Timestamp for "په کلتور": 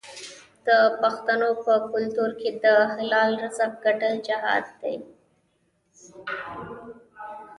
1.65-2.29